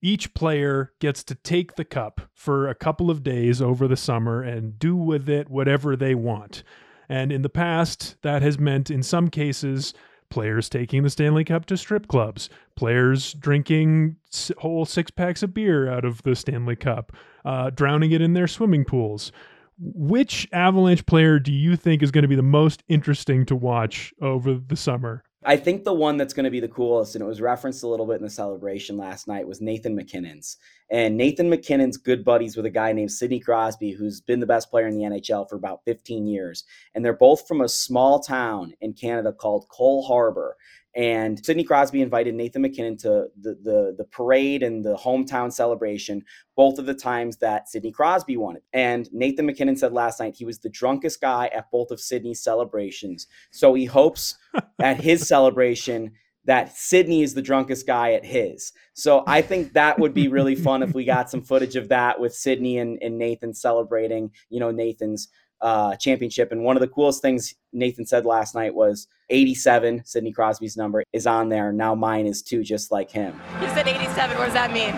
each 0.02 0.34
player 0.34 0.92
gets 1.00 1.22
to 1.24 1.36
take 1.36 1.76
the 1.76 1.84
cup 1.84 2.20
for 2.34 2.68
a 2.68 2.74
couple 2.74 3.10
of 3.10 3.22
days 3.22 3.62
over 3.62 3.86
the 3.86 3.96
summer 3.96 4.42
and 4.42 4.78
do 4.78 4.96
with 4.96 5.28
it 5.28 5.48
whatever 5.48 5.94
they 5.94 6.16
want. 6.16 6.64
And 7.08 7.32
in 7.32 7.42
the 7.42 7.48
past, 7.48 8.16
that 8.22 8.42
has 8.42 8.58
meant 8.58 8.90
in 8.90 9.02
some 9.02 9.28
cases 9.28 9.94
players 10.30 10.68
taking 10.68 11.02
the 11.02 11.10
Stanley 11.10 11.44
Cup 11.44 11.66
to 11.66 11.76
strip 11.76 12.06
clubs, 12.06 12.50
players 12.76 13.32
drinking 13.34 14.16
whole 14.58 14.84
six 14.84 15.10
packs 15.10 15.42
of 15.42 15.54
beer 15.54 15.90
out 15.90 16.04
of 16.04 16.22
the 16.22 16.36
Stanley 16.36 16.76
Cup, 16.76 17.12
uh, 17.44 17.70
drowning 17.70 18.12
it 18.12 18.20
in 18.20 18.34
their 18.34 18.46
swimming 18.46 18.84
pools. 18.84 19.32
Which 19.80 20.48
Avalanche 20.52 21.06
player 21.06 21.38
do 21.38 21.52
you 21.52 21.76
think 21.76 22.02
is 22.02 22.10
going 22.10 22.22
to 22.22 22.28
be 22.28 22.34
the 22.34 22.42
most 22.42 22.82
interesting 22.88 23.46
to 23.46 23.54
watch 23.54 24.12
over 24.20 24.54
the 24.54 24.76
summer? 24.76 25.22
I 25.44 25.56
think 25.56 25.84
the 25.84 25.94
one 25.94 26.16
that's 26.16 26.34
going 26.34 26.44
to 26.44 26.50
be 26.50 26.58
the 26.58 26.66
coolest, 26.66 27.14
and 27.14 27.22
it 27.22 27.28
was 27.28 27.40
referenced 27.40 27.84
a 27.84 27.88
little 27.88 28.06
bit 28.06 28.16
in 28.16 28.24
the 28.24 28.30
celebration 28.30 28.96
last 28.96 29.28
night, 29.28 29.46
was 29.46 29.60
Nathan 29.60 29.94
MacKinnon's. 29.94 30.56
And 30.90 31.16
Nathan 31.16 31.48
MacKinnon's 31.48 31.96
good 31.96 32.24
buddies 32.24 32.56
with 32.56 32.66
a 32.66 32.70
guy 32.70 32.92
named 32.92 33.12
Sidney 33.12 33.38
Crosby, 33.38 33.92
who's 33.92 34.20
been 34.20 34.40
the 34.40 34.46
best 34.46 34.68
player 34.68 34.88
in 34.88 34.96
the 34.96 35.04
NHL 35.04 35.48
for 35.48 35.54
about 35.54 35.84
15 35.84 36.26
years. 36.26 36.64
And 36.94 37.04
they're 37.04 37.12
both 37.12 37.46
from 37.46 37.60
a 37.60 37.68
small 37.68 38.18
town 38.18 38.72
in 38.80 38.94
Canada 38.94 39.32
called 39.32 39.68
Cole 39.68 40.02
Harbor. 40.02 40.56
And 40.98 41.42
Sidney 41.46 41.62
Crosby 41.62 42.02
invited 42.02 42.34
Nathan 42.34 42.60
MacKinnon 42.60 42.96
to 42.98 43.28
the, 43.40 43.56
the, 43.62 43.94
the 43.96 44.04
parade 44.10 44.64
and 44.64 44.84
the 44.84 44.96
hometown 44.96 45.52
celebration, 45.52 46.24
both 46.56 46.80
of 46.80 46.86
the 46.86 46.94
times 46.94 47.36
that 47.36 47.68
Sidney 47.68 47.92
Crosby 47.92 48.36
won 48.36 48.56
it. 48.56 48.64
And 48.72 49.08
Nathan 49.12 49.46
MacKinnon 49.46 49.76
said 49.76 49.92
last 49.92 50.18
night 50.18 50.34
he 50.36 50.44
was 50.44 50.58
the 50.58 50.68
drunkest 50.68 51.20
guy 51.20 51.52
at 51.54 51.70
both 51.70 51.92
of 51.92 52.00
Sidney's 52.00 52.42
celebrations. 52.42 53.28
So 53.52 53.74
he 53.74 53.84
hopes 53.84 54.36
at 54.82 55.00
his 55.00 55.28
celebration 55.28 56.14
that 56.46 56.76
Sidney 56.76 57.22
is 57.22 57.34
the 57.34 57.42
drunkest 57.42 57.86
guy 57.86 58.14
at 58.14 58.24
his. 58.24 58.72
So 58.94 59.22
I 59.24 59.40
think 59.40 59.74
that 59.74 60.00
would 60.00 60.14
be 60.14 60.26
really 60.26 60.56
fun 60.56 60.82
if 60.82 60.94
we 60.94 61.04
got 61.04 61.30
some 61.30 61.42
footage 61.42 61.76
of 61.76 61.90
that 61.90 62.18
with 62.18 62.34
Sidney 62.34 62.78
and, 62.78 62.98
and 63.00 63.18
Nathan 63.18 63.54
celebrating, 63.54 64.32
you 64.50 64.58
know, 64.58 64.72
Nathan's 64.72 65.28
uh, 65.60 65.96
championship. 65.96 66.52
And 66.52 66.62
one 66.62 66.76
of 66.76 66.80
the 66.80 66.88
coolest 66.88 67.22
things 67.22 67.54
Nathan 67.72 68.06
said 68.06 68.24
last 68.24 68.54
night 68.54 68.74
was 68.74 69.08
87, 69.30 70.02
Sidney 70.04 70.32
Crosby's 70.32 70.76
number, 70.76 71.02
is 71.12 71.26
on 71.26 71.48
there. 71.48 71.72
Now 71.72 71.94
mine 71.94 72.26
is 72.26 72.42
too, 72.42 72.62
just 72.62 72.90
like 72.90 73.10
him. 73.10 73.40
You 73.60 73.68
said 73.68 73.88
87. 73.88 74.38
What 74.38 74.44
does 74.46 74.54
that 74.54 74.72
mean? 74.72 74.94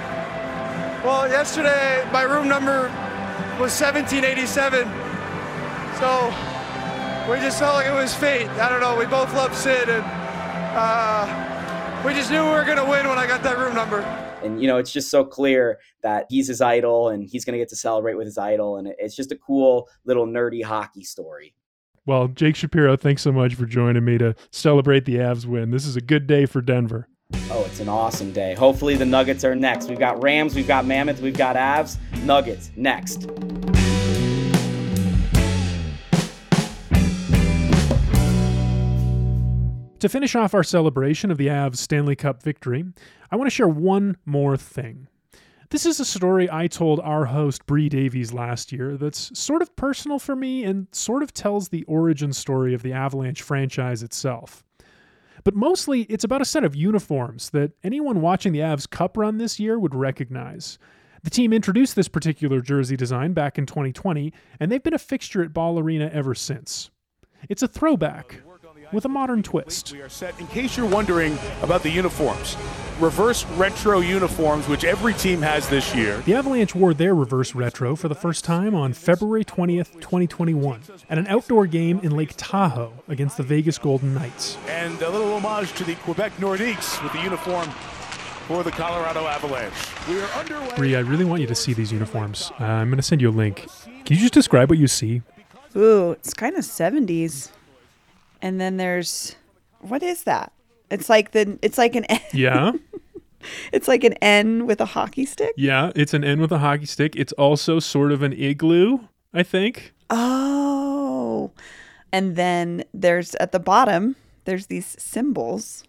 Well, 1.04 1.28
yesterday 1.28 2.06
my 2.12 2.22
room 2.22 2.46
number 2.46 2.88
was 3.58 3.78
1787. 3.80 4.84
So 5.98 6.32
we 7.30 7.38
just 7.40 7.58
felt 7.58 7.74
like 7.74 7.86
it 7.86 7.94
was 7.94 8.14
fate. 8.14 8.48
I 8.50 8.68
don't 8.68 8.80
know. 8.80 8.96
We 8.96 9.06
both 9.06 9.32
love 9.34 9.54
Sid, 9.54 9.88
and 9.88 10.04
uh, 10.74 12.02
we 12.04 12.14
just 12.14 12.30
knew 12.30 12.42
we 12.44 12.50
were 12.50 12.64
gonna 12.64 12.88
win 12.88 13.06
when 13.06 13.18
I 13.18 13.26
got 13.26 13.42
that 13.42 13.58
room 13.58 13.74
number. 13.74 14.00
And, 14.42 14.60
you 14.60 14.66
know, 14.66 14.78
it's 14.78 14.92
just 14.92 15.10
so 15.10 15.24
clear 15.24 15.78
that 16.02 16.26
he's 16.28 16.48
his 16.48 16.60
idol 16.60 17.08
and 17.08 17.22
he's 17.22 17.44
going 17.44 17.54
to 17.54 17.58
get 17.58 17.68
to 17.70 17.76
celebrate 17.76 18.14
with 18.14 18.26
his 18.26 18.38
idol. 18.38 18.76
And 18.76 18.88
it's 18.98 19.14
just 19.14 19.32
a 19.32 19.36
cool 19.36 19.88
little 20.04 20.26
nerdy 20.26 20.64
hockey 20.64 21.04
story. 21.04 21.54
Well, 22.06 22.28
Jake 22.28 22.56
Shapiro, 22.56 22.96
thanks 22.96 23.22
so 23.22 23.30
much 23.30 23.54
for 23.54 23.66
joining 23.66 24.04
me 24.04 24.18
to 24.18 24.34
celebrate 24.50 25.04
the 25.04 25.16
Avs 25.16 25.44
win. 25.44 25.70
This 25.70 25.86
is 25.86 25.96
a 25.96 26.00
good 26.00 26.26
day 26.26 26.46
for 26.46 26.60
Denver. 26.60 27.08
Oh, 27.50 27.64
it's 27.66 27.80
an 27.80 27.88
awesome 27.88 28.32
day. 28.32 28.54
Hopefully 28.54 28.96
the 28.96 29.04
Nuggets 29.04 29.44
are 29.44 29.54
next. 29.54 29.88
We've 29.88 29.98
got 29.98 30.22
Rams, 30.22 30.54
we've 30.54 30.66
got 30.66 30.86
Mammoth, 30.86 31.20
we've 31.20 31.36
got 31.36 31.56
Avs. 31.56 31.98
Nuggets 32.24 32.70
next. 32.74 33.28
To 40.00 40.08
finish 40.08 40.34
off 40.34 40.54
our 40.54 40.64
celebration 40.64 41.30
of 41.30 41.36
the 41.36 41.48
Avs 41.48 41.76
Stanley 41.76 42.16
Cup 42.16 42.42
victory, 42.42 42.84
I 43.30 43.36
want 43.36 43.50
to 43.50 43.54
share 43.54 43.68
one 43.68 44.16
more 44.24 44.56
thing. 44.56 45.08
This 45.68 45.84
is 45.84 46.00
a 46.00 46.06
story 46.06 46.48
I 46.50 46.68
told 46.68 47.00
our 47.00 47.26
host 47.26 47.66
Bree 47.66 47.90
Davies 47.90 48.32
last 48.32 48.72
year 48.72 48.96
that's 48.96 49.38
sort 49.38 49.60
of 49.60 49.76
personal 49.76 50.18
for 50.18 50.34
me 50.34 50.64
and 50.64 50.86
sort 50.92 51.22
of 51.22 51.34
tells 51.34 51.68
the 51.68 51.84
origin 51.84 52.32
story 52.32 52.72
of 52.72 52.80
the 52.80 52.94
Avalanche 52.94 53.42
franchise 53.42 54.02
itself. 54.02 54.64
But 55.44 55.54
mostly, 55.54 56.04
it's 56.04 56.24
about 56.24 56.40
a 56.40 56.46
set 56.46 56.64
of 56.64 56.74
uniforms 56.74 57.50
that 57.50 57.72
anyone 57.84 58.22
watching 58.22 58.54
the 58.54 58.60
Avs 58.60 58.88
Cup 58.88 59.18
run 59.18 59.36
this 59.36 59.60
year 59.60 59.78
would 59.78 59.94
recognize. 59.94 60.78
The 61.24 61.30
team 61.30 61.52
introduced 61.52 61.94
this 61.94 62.08
particular 62.08 62.62
jersey 62.62 62.96
design 62.96 63.34
back 63.34 63.58
in 63.58 63.66
2020, 63.66 64.32
and 64.60 64.72
they've 64.72 64.82
been 64.82 64.94
a 64.94 64.98
fixture 64.98 65.42
at 65.42 65.52
Ball 65.52 65.78
Arena 65.78 66.08
ever 66.10 66.34
since. 66.34 66.90
It's 67.50 67.62
a 67.62 67.68
throwback 67.68 68.40
with 68.92 69.04
a 69.04 69.08
modern 69.08 69.42
twist. 69.42 69.92
We 69.92 70.00
are 70.00 70.08
set. 70.08 70.38
In 70.40 70.46
case 70.48 70.76
you're 70.76 70.88
wondering 70.88 71.38
about 71.62 71.82
the 71.82 71.90
uniforms, 71.90 72.56
reverse 72.98 73.44
retro 73.56 74.00
uniforms, 74.00 74.68
which 74.68 74.84
every 74.84 75.14
team 75.14 75.42
has 75.42 75.68
this 75.68 75.94
year. 75.94 76.18
The 76.26 76.34
Avalanche 76.34 76.74
wore 76.74 76.94
their 76.94 77.14
reverse 77.14 77.54
retro 77.54 77.96
for 77.96 78.08
the 78.08 78.14
first 78.14 78.44
time 78.44 78.74
on 78.74 78.92
February 78.92 79.44
20th, 79.44 79.94
2021, 80.00 80.82
at 81.08 81.18
an 81.18 81.26
outdoor 81.26 81.66
game 81.66 82.00
in 82.02 82.16
Lake 82.16 82.34
Tahoe 82.36 82.92
against 83.08 83.36
the 83.36 83.42
Vegas 83.42 83.78
Golden 83.78 84.14
Knights. 84.14 84.56
And 84.68 85.00
a 85.02 85.10
little 85.10 85.32
homage 85.34 85.72
to 85.74 85.84
the 85.84 85.94
Quebec 85.96 86.32
Nordiques 86.36 87.02
with 87.02 87.12
the 87.12 87.22
uniform 87.22 87.68
for 88.46 88.62
the 88.62 88.70
Colorado 88.70 89.26
Avalanche. 89.26 89.72
We 90.08 90.20
are 90.20 90.26
underway. 90.32 90.76
Bree, 90.76 90.96
I 90.96 91.00
really 91.00 91.24
want 91.24 91.40
you 91.40 91.46
to 91.46 91.54
see 91.54 91.72
these 91.72 91.92
uniforms. 91.92 92.50
Uh, 92.60 92.64
I'm 92.64 92.88
going 92.88 92.96
to 92.96 93.02
send 93.02 93.20
you 93.20 93.30
a 93.30 93.32
link. 93.32 93.66
Can 93.84 94.16
you 94.16 94.22
just 94.22 94.34
describe 94.34 94.68
what 94.68 94.78
you 94.78 94.88
see? 94.88 95.22
Ooh, 95.76 96.10
it's 96.12 96.34
kind 96.34 96.56
of 96.56 96.64
70s. 96.64 97.50
And 98.42 98.60
then 98.60 98.76
there's 98.76 99.36
what 99.80 100.02
is 100.02 100.24
that? 100.24 100.52
It's 100.90 101.08
like 101.08 101.32
the 101.32 101.58
it's 101.62 101.78
like 101.78 101.94
an 101.94 102.04
N, 102.06 102.20
Yeah, 102.32 102.72
it's 103.72 103.88
like 103.88 104.04
an 104.04 104.14
N 104.14 104.66
with 104.66 104.80
a 104.80 104.86
hockey 104.86 105.24
stick. 105.24 105.52
yeah, 105.56 105.92
it's 105.94 106.14
an 106.14 106.24
N 106.24 106.40
with 106.40 106.52
a 106.52 106.58
hockey 106.58 106.86
stick. 106.86 107.14
It's 107.16 107.32
also 107.34 107.78
sort 107.80 108.12
of 108.12 108.22
an 108.22 108.32
igloo, 108.32 108.98
I 109.32 109.42
think. 109.42 109.92
Oh. 110.10 111.52
And 112.12 112.34
then 112.34 112.84
there's 112.92 113.34
at 113.36 113.52
the 113.52 113.60
bottom, 113.60 114.16
there's 114.44 114.66
these 114.66 114.96
symbols. 114.98 115.84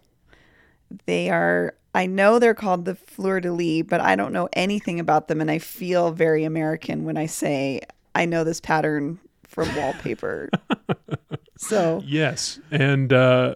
They 1.05 1.29
are 1.29 1.73
I 1.93 2.05
know 2.05 2.39
they're 2.39 2.53
called 2.53 2.85
the 2.85 2.95
fleur 2.95 3.39
de 3.41 3.51
lis, 3.51 3.83
but 3.87 3.99
I 4.01 4.15
don't 4.15 4.31
know 4.31 4.47
anything 4.53 4.99
about 4.99 5.27
them 5.27 5.41
and 5.41 5.49
I 5.51 5.57
feel 5.59 6.11
very 6.11 6.43
American 6.43 7.03
when 7.05 7.17
I 7.17 7.25
say 7.25 7.81
I 8.13 8.25
know 8.25 8.43
this 8.43 8.61
pattern 8.61 9.19
from 9.47 9.73
wallpaper. 9.75 10.49
so, 11.61 12.01
Yes, 12.05 12.59
and 12.71 13.13
uh, 13.13 13.53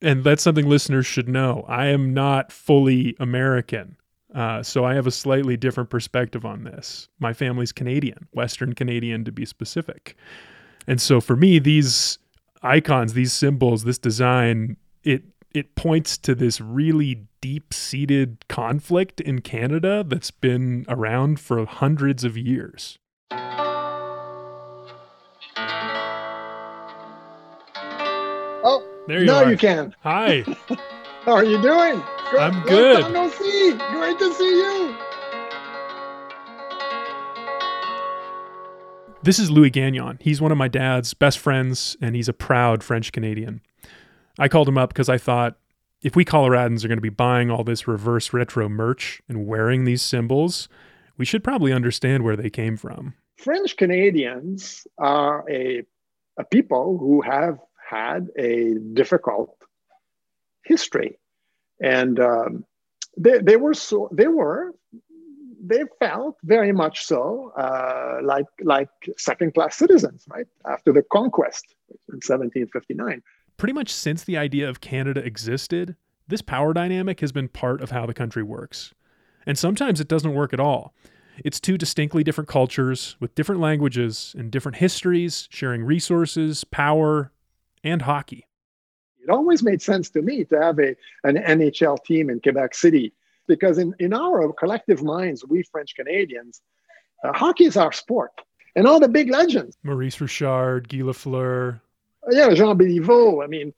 and 0.00 0.22
that's 0.22 0.42
something 0.42 0.68
listeners 0.68 1.04
should 1.04 1.28
know. 1.28 1.64
I 1.68 1.86
am 1.86 2.14
not 2.14 2.52
fully 2.52 3.16
American, 3.18 3.96
uh, 4.34 4.62
so 4.62 4.84
I 4.84 4.94
have 4.94 5.06
a 5.06 5.10
slightly 5.10 5.56
different 5.56 5.90
perspective 5.90 6.44
on 6.44 6.62
this. 6.62 7.08
My 7.18 7.32
family's 7.32 7.72
Canadian, 7.72 8.28
Western 8.32 8.74
Canadian 8.74 9.24
to 9.24 9.32
be 9.32 9.44
specific, 9.44 10.16
and 10.86 11.00
so 11.00 11.20
for 11.20 11.34
me, 11.34 11.58
these 11.58 12.18
icons, 12.62 13.14
these 13.14 13.32
symbols, 13.32 13.82
this 13.82 13.98
design, 13.98 14.76
it 15.02 15.24
it 15.52 15.74
points 15.74 16.16
to 16.18 16.36
this 16.36 16.60
really 16.60 17.26
deep-seated 17.40 18.44
conflict 18.48 19.20
in 19.20 19.40
Canada 19.40 20.04
that's 20.06 20.30
been 20.30 20.84
around 20.88 21.40
for 21.40 21.64
hundreds 21.66 22.22
of 22.22 22.36
years. 22.36 22.96
There 29.06 29.20
you 29.20 29.26
now 29.26 29.44
are. 29.44 29.50
you 29.50 29.56
can. 29.56 29.94
Hi. 30.02 30.42
How 31.22 31.32
are 31.32 31.44
you 31.44 31.60
doing? 31.60 32.02
I'm 32.38 32.52
Long 32.54 32.66
good. 32.66 33.02
time 33.02 33.12
no 33.12 33.28
see. 33.30 33.72
Great 33.92 34.18
to 34.18 34.34
see 34.34 34.44
you. 34.48 34.96
This 39.22 39.38
is 39.38 39.50
Louis 39.50 39.70
Gagnon. 39.70 40.18
He's 40.20 40.40
one 40.40 40.50
of 40.52 40.56
my 40.58 40.68
dad's 40.68 41.12
best 41.12 41.38
friends, 41.38 41.96
and 42.00 42.16
he's 42.16 42.28
a 42.28 42.32
proud 42.32 42.82
French 42.82 43.12
Canadian. 43.12 43.60
I 44.38 44.48
called 44.48 44.68
him 44.68 44.78
up 44.78 44.90
because 44.90 45.10
I 45.10 45.18
thought 45.18 45.58
if 46.02 46.16
we 46.16 46.24
Coloradans 46.24 46.84
are 46.84 46.88
going 46.88 46.96
to 46.96 47.02
be 47.02 47.10
buying 47.10 47.50
all 47.50 47.62
this 47.64 47.86
reverse 47.86 48.32
retro 48.32 48.68
merch 48.68 49.20
and 49.28 49.46
wearing 49.46 49.84
these 49.84 50.00
symbols, 50.00 50.68
we 51.18 51.26
should 51.26 51.44
probably 51.44 51.72
understand 51.72 52.24
where 52.24 52.36
they 52.36 52.48
came 52.48 52.76
from. 52.78 53.14
French 53.36 53.76
Canadians 53.76 54.86
are 54.96 55.44
a, 55.50 55.82
a 56.38 56.44
people 56.44 56.96
who 56.96 57.20
have 57.20 57.58
had 57.90 58.28
a 58.38 58.74
difficult 58.92 59.56
history, 60.64 61.18
and 61.80 62.20
um, 62.20 62.64
they, 63.16 63.38
they 63.38 63.56
were 63.56 63.74
so 63.74 64.08
they 64.12 64.28
were 64.28 64.74
they 65.62 65.82
felt 65.98 66.36
very 66.42 66.72
much 66.72 67.04
so 67.04 67.52
uh, 67.56 68.18
like 68.22 68.46
like 68.62 68.88
second 69.16 69.54
class 69.54 69.76
citizens, 69.76 70.24
right 70.28 70.46
after 70.66 70.92
the 70.92 71.02
conquest 71.02 71.74
in 72.08 72.16
1759. 72.16 73.22
Pretty 73.56 73.72
much 73.72 73.92
since 73.92 74.24
the 74.24 74.38
idea 74.38 74.68
of 74.68 74.80
Canada 74.80 75.20
existed, 75.20 75.96
this 76.28 76.42
power 76.42 76.72
dynamic 76.72 77.20
has 77.20 77.32
been 77.32 77.48
part 77.48 77.82
of 77.82 77.90
how 77.90 78.06
the 78.06 78.14
country 78.14 78.42
works. 78.42 78.94
And 79.46 79.58
sometimes 79.58 80.00
it 80.00 80.08
doesn't 80.08 80.34
work 80.34 80.52
at 80.52 80.60
all. 80.60 80.94
It's 81.44 81.60
two 81.60 81.78
distinctly 81.78 82.22
different 82.22 82.48
cultures 82.48 83.16
with 83.20 83.34
different 83.34 83.60
languages 83.60 84.34
and 84.38 84.50
different 84.50 84.76
histories, 84.76 85.48
sharing 85.50 85.84
resources, 85.84 86.64
power, 86.64 87.32
and 87.84 88.02
hockey. 88.02 88.46
It 89.22 89.30
always 89.30 89.62
made 89.62 89.82
sense 89.82 90.10
to 90.10 90.22
me 90.22 90.44
to 90.46 90.60
have 90.60 90.78
a, 90.78 90.96
an 91.24 91.36
NHL 91.36 92.02
team 92.04 92.30
in 92.30 92.40
Quebec 92.40 92.74
City 92.74 93.12
because, 93.46 93.78
in, 93.78 93.94
in 93.98 94.14
our 94.14 94.52
collective 94.52 95.02
minds, 95.02 95.44
we 95.44 95.62
French 95.62 95.94
Canadians, 95.94 96.62
uh, 97.24 97.32
hockey 97.32 97.64
is 97.64 97.76
our 97.76 97.92
sport. 97.92 98.32
And 98.76 98.86
all 98.86 99.00
the 99.00 99.08
big 99.08 99.30
legends, 99.30 99.76
Maurice 99.82 100.20
Richard, 100.20 100.88
Guy 100.88 100.98
Lafleur, 100.98 101.80
yeah, 102.30 102.54
Jean 102.54 102.78
Béliveau, 102.78 103.42
I 103.42 103.48
mean, 103.48 103.74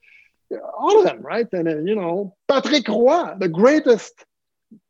all 0.77 0.99
of 0.99 1.05
them, 1.05 1.21
right? 1.21 1.47
And 1.51 1.67
then, 1.67 1.87
you 1.87 1.95
know, 1.95 2.35
Patrick 2.47 2.87
Roy, 2.87 3.33
the 3.37 3.49
greatest 3.49 4.25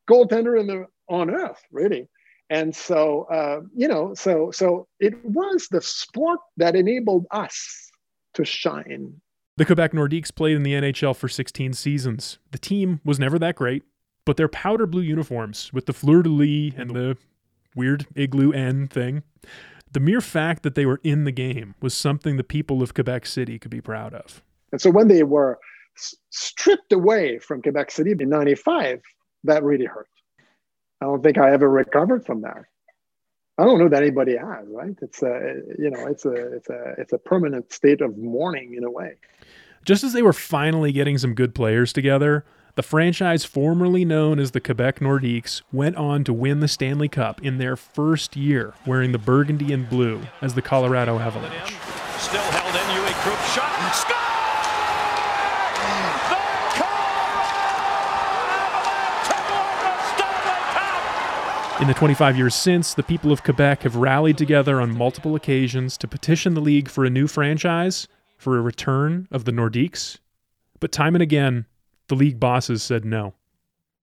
goaltender 0.10 0.60
in 0.60 0.68
the, 0.68 0.88
on 1.08 1.30
earth, 1.30 1.62
really. 1.72 2.10
And 2.50 2.76
so, 2.76 3.24
uh, 3.32 3.62
you 3.76 3.88
know, 3.88 4.14
so 4.14 4.52
so 4.52 4.88
it 5.00 5.14
was 5.26 5.68
the 5.72 5.82
sport 5.82 6.40
that 6.58 6.76
enabled 6.76 7.26
us 7.32 7.90
to 8.34 8.46
shine. 8.46 9.22
The 9.58 9.66
Quebec 9.66 9.92
Nordiques 9.92 10.34
played 10.34 10.56
in 10.56 10.64
the 10.64 10.74
NHL 10.74 11.16
for 11.16 11.28
16 11.28 11.74
seasons. 11.74 12.40
The 12.52 12.58
team 12.58 13.02
was 13.06 13.20
never 13.20 13.38
that 13.40 13.56
great, 13.56 13.84
but 14.26 14.38
their 14.38 14.48
powder 14.48 14.88
blue 14.88 15.02
uniforms 15.02 15.72
with 15.72 15.86
the 15.86 15.94
fleur 15.94 16.24
de 16.24 16.30
lis 16.30 16.74
and 16.76 16.92
the 16.92 17.18
weird 17.76 18.08
igloo 18.16 18.52
N 18.52 18.88
thing, 18.88 19.24
the 19.92 20.00
mere 20.00 20.22
fact 20.22 20.64
that 20.64 20.76
they 20.76 20.86
were 20.86 21.00
in 21.04 21.24
the 21.24 21.32
game 21.32 21.76
was 21.82 21.94
something 21.94 22.38
the 22.38 22.44
people 22.44 22.82
of 22.82 22.94
Quebec 22.94 23.26
City 23.26 23.60
could 23.60 23.72
be 23.72 23.82
proud 23.82 24.14
of. 24.14 24.42
And 24.72 24.82
so 24.82 24.90
when 24.90 25.08
they 25.08 25.24
were 25.24 25.60
stripped 26.32 26.92
away 26.92 27.38
from 27.38 27.62
Quebec 27.62 27.92
City 27.92 28.16
in 28.20 28.30
95, 28.30 29.02
that 29.44 29.64
really 29.64 29.86
hurt. 29.86 30.08
I 31.00 31.06
don't 31.06 31.22
think 31.22 31.38
I 31.38 31.52
ever 31.52 31.70
recovered 31.70 32.26
from 32.26 32.42
that. 32.42 32.64
I 33.58 33.66
don't 33.66 33.78
know 33.78 33.90
that 33.90 34.02
anybody 34.02 34.36
has, 34.36 34.68
right? 34.70 34.96
It's 35.02 35.22
a, 35.22 35.62
you 35.78 35.92
know, 35.92 36.08
it's 36.08 36.26
a, 36.26 36.56
it's 36.56 36.70
a, 36.70 36.96
it's 36.98 37.14
a 37.14 37.20
permanent 37.20 37.72
state 37.72 38.02
of 38.02 38.18
mourning 38.18 38.74
in 38.74 38.84
a 38.84 38.90
way. 38.90 39.16
Just 39.86 40.04
as 40.04 40.14
they 40.14 40.24
were 40.24 40.34
finally 40.34 40.92
getting 40.92 41.18
some 41.18 41.36
good 41.36 41.54
players 41.54 41.94
together, 41.94 42.46
the 42.76 42.82
franchise 42.82 43.46
formerly 43.46 44.06
known 44.06 44.40
as 44.40 44.52
the 44.52 44.60
Quebec 44.60 45.00
Nordiques 45.00 45.62
went 45.72 45.96
on 45.98 46.24
to 46.24 46.34
win 46.34 46.62
the 46.62 46.68
Stanley 46.68 47.10
Cup 47.10 47.44
in 47.44 47.60
their 47.60 47.76
first 47.76 48.36
year, 48.36 48.74
wearing 48.88 49.12
the 49.12 49.20
burgundy 49.20 49.72
and 49.72 49.88
blue 49.88 50.22
as 50.42 50.56
the 50.56 50.62
Colorado 50.62 51.20
Avalanche. 51.20 51.76
Still 52.18 52.42
held 52.42 52.74
in. 52.74 52.82
Uwe 52.82 53.14
Krupp 53.22 53.40
shot. 53.54 53.94
Score! 53.94 54.23
In 61.84 61.88
the 61.88 61.94
25 61.94 62.38
years 62.38 62.56
since, 62.56 62.94
the 62.94 63.04
people 63.04 63.34
of 63.34 63.44
Quebec 63.44 63.82
have 63.82 63.98
rallied 63.98 64.38
together 64.38 64.80
on 64.80 64.98
multiple 64.98 65.36
occasions 65.36 65.98
to 65.98 66.08
petition 66.08 66.54
the 66.54 66.62
league 66.62 66.88
for 66.88 67.04
a 67.04 67.10
new 67.10 67.28
franchise, 67.28 68.08
for 68.38 68.58
a 68.58 68.62
return 68.62 69.28
of 69.32 69.44
the 69.44 69.52
Nordiques. 69.52 70.18
But 70.80 70.94
time 70.94 71.14
and 71.14 71.22
again, 71.22 71.66
the 72.08 72.16
league 72.16 72.40
bosses 72.40 72.84
said 72.84 73.04
no. 73.04 73.34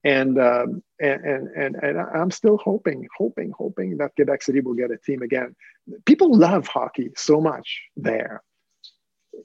And, 0.05 0.39
um, 0.39 0.83
and, 1.01 1.25
and, 1.25 1.49
and, 1.57 1.77
and 1.77 1.99
I'm 1.99 2.31
still 2.31 2.59
hoping, 2.59 3.09
hoping, 3.17 3.51
hoping 3.57 3.97
that 3.97 4.15
Quebec 4.15 4.43
City 4.43 4.61
will 4.61 4.75
get 4.75 4.91
a 4.91 4.99
team 4.99 5.23
again. 5.23 5.57
People 6.05 6.37
love 6.37 6.67
hockey 6.67 7.13
so 7.17 7.41
much 7.41 7.81
there. 7.97 8.43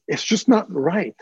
It's 0.10 0.26
just 0.26 0.50
not 0.50 0.70
right 0.70 1.16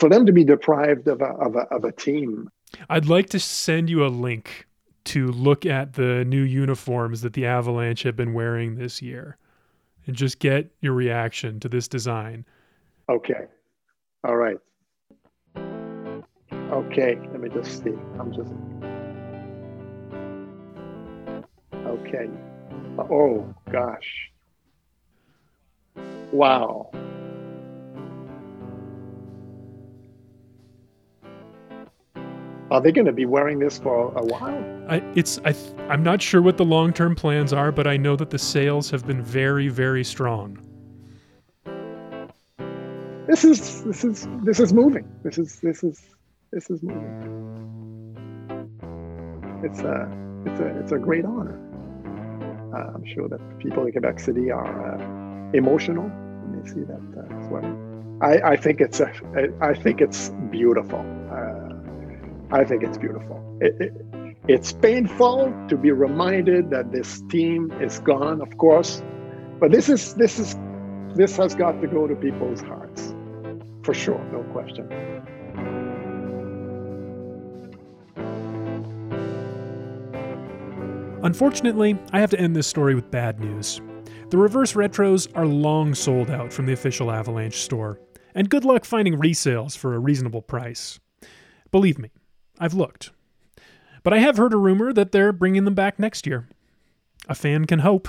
for 0.00 0.08
them 0.08 0.26
to 0.26 0.32
be 0.32 0.42
deprived 0.42 1.06
of 1.06 1.20
a, 1.20 1.26
of 1.26 1.54
a, 1.54 1.60
of 1.72 1.84
a 1.84 1.92
team. 1.92 2.50
I'd 2.88 3.06
like 3.06 3.30
to 3.30 3.38
send 3.38 3.88
you 3.88 4.04
a 4.04 4.08
link 4.08 4.66
to 5.04 5.28
look 5.28 5.66
at 5.66 5.94
the 5.94 6.24
new 6.24 6.42
uniforms 6.42 7.22
that 7.22 7.32
the 7.32 7.46
Avalanche 7.46 8.02
have 8.02 8.16
been 8.16 8.32
wearing 8.34 8.76
this 8.76 9.00
year 9.00 9.36
and 10.06 10.16
just 10.16 10.38
get 10.38 10.70
your 10.80 10.92
reaction 10.92 11.60
to 11.60 11.68
this 11.68 11.88
design. 11.88 12.44
Okay. 13.08 13.46
All 14.24 14.36
right. 14.36 14.58
Okay. 15.56 17.18
Let 17.32 17.40
me 17.40 17.48
just 17.48 17.82
see. 17.82 17.94
I'm 18.18 18.32
just. 18.32 18.52
Okay. 21.86 22.28
Oh, 22.98 23.54
gosh. 23.70 24.30
Wow. 26.32 26.90
Are 32.70 32.80
they 32.80 32.92
going 32.92 33.06
to 33.06 33.12
be 33.12 33.26
wearing 33.26 33.58
this 33.58 33.78
for 33.78 34.12
a 34.16 34.24
while? 34.24 34.84
I, 34.88 35.02
it's 35.16 35.40
I, 35.44 35.54
I'm 35.88 36.04
not 36.04 36.22
sure 36.22 36.40
what 36.40 36.56
the 36.56 36.64
long 36.64 36.92
term 36.92 37.16
plans 37.16 37.52
are, 37.52 37.72
but 37.72 37.88
I 37.88 37.96
know 37.96 38.14
that 38.14 38.30
the 38.30 38.38
sales 38.38 38.90
have 38.90 39.04
been 39.06 39.22
very, 39.22 39.68
very 39.68 40.04
strong. 40.04 40.56
This 43.26 43.44
is 43.44 43.82
this 43.84 44.04
is 44.04 44.28
this 44.42 44.60
is 44.60 44.72
moving. 44.72 45.08
This 45.24 45.38
is 45.38 45.58
this 45.60 45.82
is 45.82 46.00
this 46.52 46.70
is 46.70 46.80
moving. 46.82 47.36
It's 49.64 49.80
a 49.80 50.08
it's 50.46 50.60
a 50.60 50.80
it's 50.80 50.92
a 50.92 50.98
great 50.98 51.24
honor. 51.24 51.58
Uh, 52.72 52.92
I'm 52.94 53.04
sure 53.04 53.28
that 53.28 53.40
people 53.58 53.84
in 53.84 53.92
Quebec 53.92 54.20
City 54.20 54.52
are 54.52 54.94
uh, 54.94 55.50
emotional 55.52 56.04
when 56.04 56.62
they 56.62 56.68
see 56.68 56.82
that 56.82 57.02
uh, 57.18 57.48
sweater. 57.48 57.76
I, 58.22 58.52
I 58.52 58.56
think 58.56 58.80
it's 58.80 59.00
a 59.00 59.12
I 59.60 59.74
think 59.74 60.00
it's 60.00 60.28
beautiful. 60.50 61.00
Uh, 61.32 61.59
I 62.52 62.64
think 62.64 62.82
it's 62.82 62.98
beautiful. 62.98 63.40
It, 63.60 63.80
it, 63.80 64.36
it's 64.48 64.72
painful 64.72 65.54
to 65.68 65.76
be 65.76 65.92
reminded 65.92 66.70
that 66.70 66.90
this 66.90 67.22
team 67.30 67.70
is 67.80 68.00
gone, 68.00 68.40
of 68.40 68.56
course, 68.58 69.02
but 69.60 69.70
this 69.70 69.88
is 69.88 70.14
this 70.14 70.38
is 70.38 70.56
this 71.14 71.36
has 71.36 71.54
got 71.54 71.80
to 71.80 71.86
go 71.86 72.08
to 72.08 72.16
people's 72.16 72.60
hearts, 72.60 73.14
for 73.84 73.94
sure, 73.94 74.20
no 74.32 74.42
question. 74.52 74.88
Unfortunately, 81.22 81.98
I 82.12 82.20
have 82.20 82.30
to 82.30 82.40
end 82.40 82.56
this 82.56 82.66
story 82.66 82.94
with 82.94 83.10
bad 83.10 83.38
news. 83.38 83.80
The 84.30 84.38
reverse 84.38 84.72
retros 84.72 85.28
are 85.36 85.46
long 85.46 85.94
sold 85.94 86.30
out 86.30 86.52
from 86.52 86.66
the 86.66 86.72
official 86.72 87.12
Avalanche 87.12 87.58
store, 87.58 88.00
and 88.34 88.48
good 88.48 88.64
luck 88.64 88.84
finding 88.84 89.18
resales 89.18 89.76
for 89.76 89.94
a 89.94 89.98
reasonable 89.98 90.42
price. 90.42 90.98
Believe 91.70 91.98
me, 91.98 92.10
I've 92.60 92.74
looked. 92.74 93.10
But 94.02 94.12
I 94.12 94.18
have 94.18 94.36
heard 94.36 94.52
a 94.52 94.58
rumor 94.58 94.92
that 94.92 95.12
they're 95.12 95.32
bringing 95.32 95.64
them 95.64 95.74
back 95.74 95.98
next 95.98 96.26
year. 96.26 96.46
A 97.26 97.34
fan 97.34 97.64
can 97.64 97.78
hope. 97.78 98.08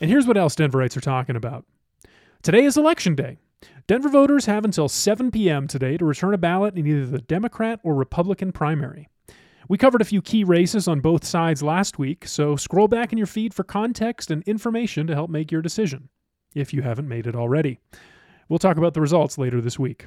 And 0.00 0.10
here's 0.10 0.26
what 0.26 0.36
else 0.36 0.56
Denverites 0.56 0.96
are 0.96 1.02
talking 1.02 1.36
about. 1.36 1.64
Today 2.42 2.64
is 2.64 2.76
Election 2.76 3.14
Day. 3.14 3.36
Denver 3.86 4.08
voters 4.08 4.46
have 4.46 4.64
until 4.64 4.88
7 4.88 5.30
p.m. 5.30 5.68
today 5.68 5.96
to 5.96 6.04
return 6.04 6.34
a 6.34 6.38
ballot 6.38 6.76
in 6.76 6.86
either 6.86 7.06
the 7.06 7.18
Democrat 7.20 7.78
or 7.84 7.94
Republican 7.94 8.50
primary. 8.50 9.08
We 9.68 9.78
covered 9.78 10.00
a 10.00 10.06
few 10.06 10.22
key 10.22 10.42
races 10.42 10.88
on 10.88 11.00
both 11.00 11.24
sides 11.24 11.62
last 11.62 11.98
week, 11.98 12.26
so 12.26 12.56
scroll 12.56 12.88
back 12.88 13.12
in 13.12 13.18
your 13.18 13.26
feed 13.26 13.52
for 13.54 13.62
context 13.62 14.30
and 14.30 14.42
information 14.44 15.06
to 15.06 15.14
help 15.14 15.30
make 15.30 15.52
your 15.52 15.62
decision, 15.62 16.08
if 16.54 16.72
you 16.72 16.82
haven't 16.82 17.08
made 17.08 17.26
it 17.26 17.36
already. 17.36 17.78
We'll 18.50 18.58
talk 18.58 18.76
about 18.76 18.92
the 18.92 19.00
results 19.00 19.38
later 19.38 19.62
this 19.62 19.78
week. 19.78 20.06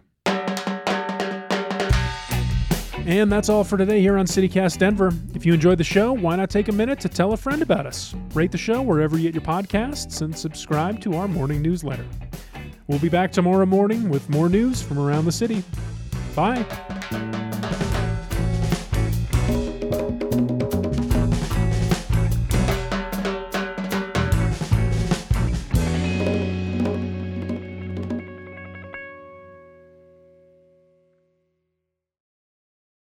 And 3.05 3.31
that's 3.31 3.49
all 3.49 3.63
for 3.63 3.77
today 3.77 4.01
here 4.01 4.17
on 4.17 4.25
CityCast 4.25 4.77
Denver. 4.77 5.11
If 5.33 5.45
you 5.45 5.53
enjoyed 5.53 5.77
the 5.77 5.83
show, 5.83 6.13
why 6.13 6.35
not 6.35 6.49
take 6.49 6.67
a 6.67 6.71
minute 6.71 6.99
to 7.01 7.09
tell 7.09 7.33
a 7.33 7.37
friend 7.37 7.61
about 7.61 7.85
us? 7.85 8.13
Rate 8.33 8.51
the 8.51 8.57
show 8.57 8.81
wherever 8.81 9.17
you 9.17 9.23
get 9.23 9.33
your 9.33 9.43
podcasts 9.43 10.21
and 10.21 10.37
subscribe 10.37 11.01
to 11.01 11.15
our 11.15 11.27
morning 11.27 11.61
newsletter. 11.61 12.05
We'll 12.87 12.99
be 12.99 13.09
back 13.09 13.31
tomorrow 13.31 13.65
morning 13.65 14.09
with 14.09 14.29
more 14.29 14.49
news 14.49 14.81
from 14.81 14.99
around 14.99 15.25
the 15.25 15.31
city. 15.31 15.63
Bye. 16.35 16.65